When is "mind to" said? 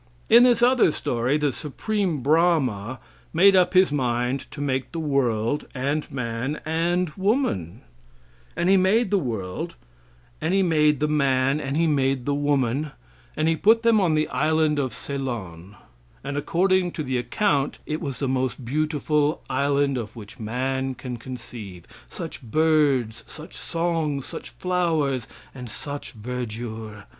3.91-4.59